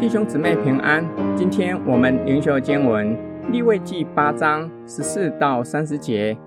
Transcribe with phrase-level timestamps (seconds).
[0.00, 3.14] 弟兄姊妹平安，今天我们灵修经文
[3.52, 6.38] 立位记八章十四到三十节。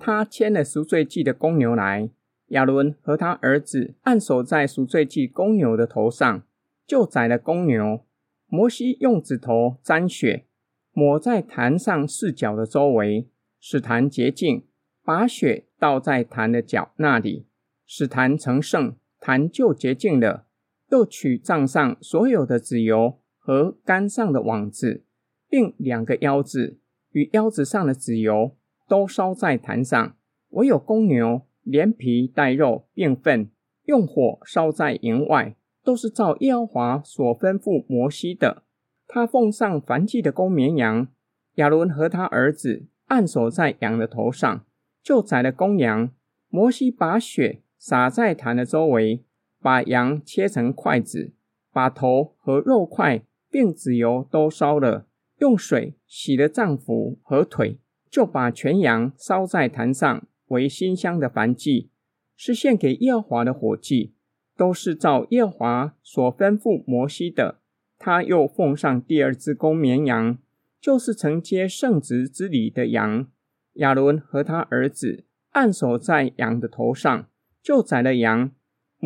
[0.00, 2.08] 他牵了赎罪祭的公牛来，
[2.46, 6.42] 亚伦和他儿子按手在赎罪祭公牛的头上，
[6.86, 8.00] 就宰了公牛。
[8.46, 10.46] 摩西用指头沾血，
[10.94, 13.28] 抹在坛上四角的周围，
[13.60, 14.64] 使坛洁净，
[15.04, 17.44] 把血倒在坛的角那里，
[17.86, 20.45] 使坛成圣，坛就洁净了。
[20.90, 25.04] 又取帐上所有的脂油和竿上的网子，
[25.48, 26.78] 并两个腰子
[27.10, 28.56] 与腰子上的脂油，
[28.88, 30.16] 都烧在坛上。
[30.50, 33.50] 唯有公牛连皮带肉并粪，
[33.84, 38.62] 用火烧在营外，都是照耶和华所吩咐摩西的。
[39.08, 41.08] 他奉上燔祭的公绵羊，
[41.54, 44.64] 亚伦和他儿子按手在羊的头上，
[45.02, 46.10] 就宰了公羊。
[46.48, 49.24] 摩西把血洒在坛的周围。
[49.66, 51.32] 把羊切成块子，
[51.72, 61.90] 把头和肉块并子油都烧了，用水洗了脏腑和腿，就把全羊烧在坛上，为馨香的燔祭，
[62.36, 64.14] 是献给耶和华的火祭，
[64.56, 67.58] 都是照耶和华所吩咐摩西的。
[67.98, 70.38] 他又奉上第二只公绵羊，
[70.80, 73.26] 就是承接圣职之礼的羊。
[73.72, 77.28] 亚伦和他儿子按手在羊的头上，
[77.60, 78.52] 就宰了羊。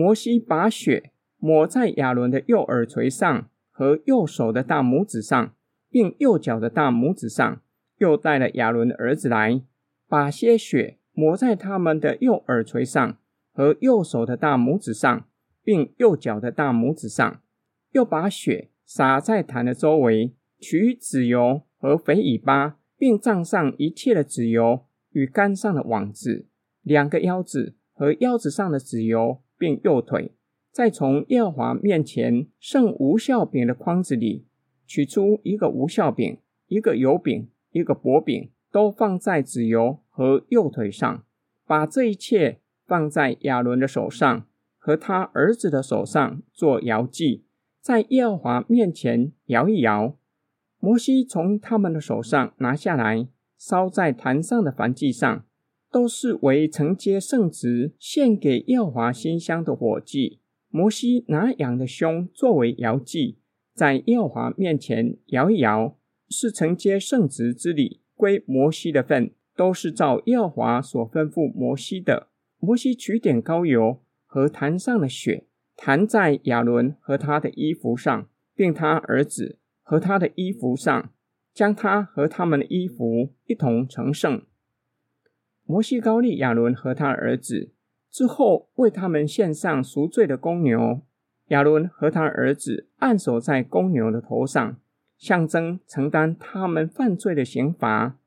[0.01, 5.55] 摩西把血抹在亚伦的右耳垂上和右手的大拇指上，
[5.91, 7.61] 并右脚的大拇指上，
[7.99, 9.61] 又带了亚伦的儿子来，
[10.09, 13.19] 把些血抹在他们的右耳垂上
[13.53, 15.29] 和右手的大拇指上，
[15.63, 17.43] 并右脚的大拇指上，
[17.93, 26.47] 又把血洒在坛的周围，取脂油和肥尾巴，并蘸上一切的脂油与竿上的网子，
[26.81, 29.43] 两个腰子和腰子上的脂油。
[29.61, 30.33] 并右腿，
[30.73, 34.47] 再从耶和华面前剩无效饼的筐子里
[34.87, 41.23] 取出一个无效饼、一个油饼、一个薄饼，都放在子油和右腿上，
[41.67, 44.47] 把这一切放在亚伦的手上
[44.79, 47.45] 和他儿子的手上做摇祭，
[47.83, 50.17] 在耶和华面前摇一摇。
[50.79, 53.29] 摩西从他们的手上拿下来，
[53.59, 55.45] 烧在坛上的燔祭上。
[55.91, 60.41] 都是为承接圣职，献给耶和华馨香的火祭。
[60.69, 63.39] 摩西拿羊的胸作为摇祭，
[63.75, 65.97] 在耶和华面前摇一摇，
[66.29, 72.29] 是承接圣职之礼，归摩西的份，都是照耶和华所吩咐摩西的。
[72.61, 81.11] 摩西取点膏油和坛上的血，弹在亚伦和他的衣服上，并他儿子和他的衣服上，
[81.53, 84.43] 将他和他们的衣服一同成圣。
[85.71, 87.71] 摩西高利亚伦和他儿子
[88.11, 91.03] 之后，为他们献上赎罪的公牛。
[91.51, 94.81] 亚伦和他儿子按手在公牛的头上，
[95.17, 98.19] 象征承担他们犯罪的刑罚。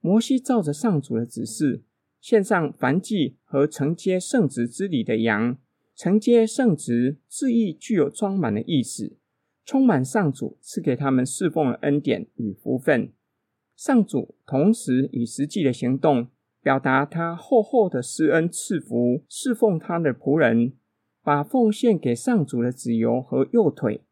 [0.00, 1.82] 摩西照着上主的指示，
[2.20, 5.58] 献上燔祭和承接圣职之礼的羊。
[5.96, 9.16] 承接圣职字义具有装满的意思，
[9.64, 13.10] 充满上主赐给他们侍奉的恩典与福分。
[13.74, 16.28] 上主同时以实际的行动。
[16.62, 20.74] 表达他厚厚的施恩赐福，侍奉他的仆人，
[21.22, 24.02] 把奉献给上主的脂油和右腿，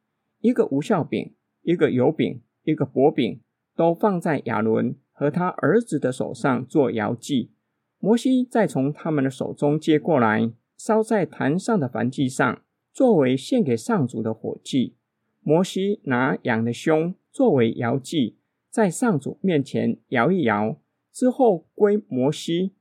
[0.41, 3.41] 一个无酵饼，一个油饼，一个薄饼，
[3.77, 7.53] 都放在亚伦和他儿子的手上做摇祭。
[8.01, 12.63] 摩西再从他们的手中接过来，烧在坛上的燔祭上，
[12.93, 14.97] 作为献给上主的火祭。
[15.43, 18.39] 摩西拿羊的胸作为摇祭，
[18.69, 20.81] 在上主面前摇一摇。
[21.21, 22.73] 之后归摩西，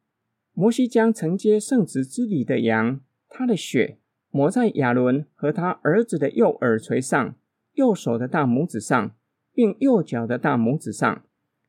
[0.53, 3.97] 摩西将承接圣职之礼的羊，他的血
[4.31, 7.35] 抹在亚伦和他儿子的右耳垂上、
[7.73, 9.13] 右手的大拇指上，
[9.53, 11.25] 并右脚的大拇指上，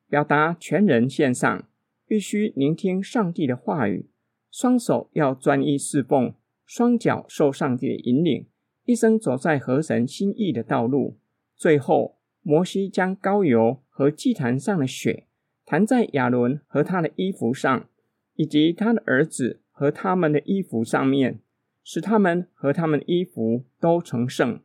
[0.09, 1.69] 表达全人献上，
[2.07, 4.09] 必须聆听上帝的话语，
[4.53, 8.47] 双手要专一侍奉，双脚受上帝的引领，
[8.85, 11.19] 一生走在合神心意的道路。
[11.57, 15.27] 最后，摩西将膏油和祭坛上的血。
[15.71, 17.87] 弹在亚伦和他的衣服上，
[18.35, 21.39] 以及他的儿子和他们的衣服上面，
[21.85, 24.59] 使他们和他们的衣服都成圣。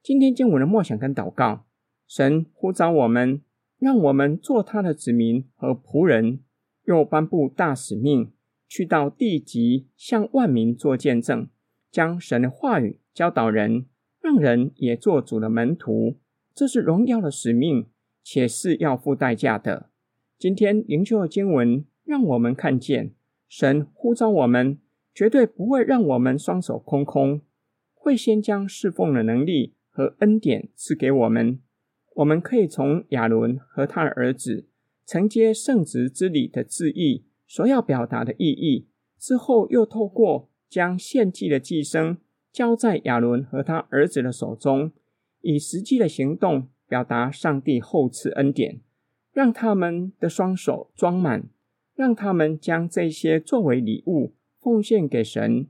[0.00, 1.64] 今天经文的梦想跟祷告，
[2.06, 3.42] 神呼召我们，
[3.80, 6.38] 让我们做他的子民和仆人，
[6.84, 8.30] 又颁布大使命，
[8.68, 11.48] 去到地极向万民做见证，
[11.90, 13.86] 将神的话语教导人，
[14.22, 16.18] 让人也做主的门徒。
[16.54, 17.88] 这是荣耀的使命，
[18.22, 19.90] 且是要付代价的。
[20.38, 23.14] 今天灵修的经文让我们看见，
[23.48, 24.78] 神呼召我们，
[25.14, 27.40] 绝对不会让我们双手空空，
[27.94, 31.58] 会先将侍奉的能力和恩典赐给我们，
[32.16, 34.66] 我们可以从亚伦和他的儿子
[35.06, 42.18] 承接圣职之礼的旨意所要表达的意义，之后又透过将献祭的祭牲
[42.52, 44.92] 交在亚伦和他儿子的手中，
[45.40, 48.80] 以实际的行动表达上帝厚赐恩典，
[49.36, 51.50] 让他们的双手装满，
[51.94, 55.68] 让他们将这些作为礼物奉献给神，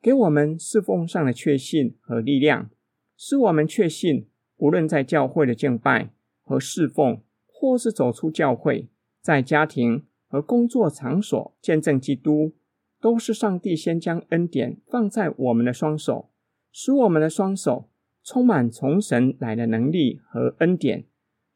[0.00, 2.70] 给我们侍奉上的确信和力量。
[3.14, 8.88] 使我们确信，无论在教会的敬拜和侍奉，或是走出教会，
[9.20, 12.54] 在家庭和工作场所见证基督，
[13.02, 16.30] 都是上帝先将恩典放在我们的双手，
[16.72, 17.90] 使我们的双手
[18.24, 21.04] 充满从神来的能力和恩典，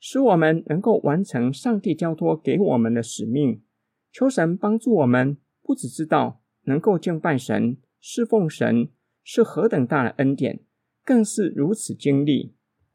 [0.05, 3.63] 使我们能够完成上帝交托给我们的使命。
[4.11, 8.89] 求神帮助我们，不只知道能够敬拜神、侍奉神
[9.23, 10.59] 是何等大的恩典。
[11.05, 12.53] 更是如此经历，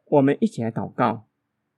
[0.10, 1.30] 我们一起来祷告，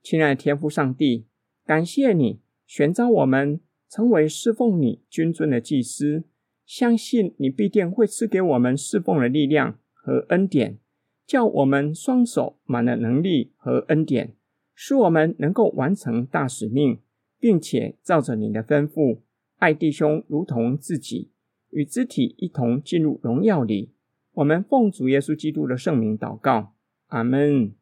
[0.02, 1.28] 亲爱的天父上帝，
[1.64, 6.24] 感谢你选召我们成为侍奉你君尊的祭司，
[6.66, 10.80] 相信你必定会赐给我们侍奉的力量和恩典，
[11.28, 14.36] 叫我们双手满了能力和恩典，
[14.82, 17.00] 使我们能够完成大使命，
[17.38, 19.20] 并且照着你的吩咐，
[19.58, 21.32] 爱弟兄如同自己，
[21.72, 23.92] 与肢体一同进入荣耀里。
[24.36, 26.76] 我们奉主耶稣基督的圣名祷告。
[27.08, 27.74] 阿门。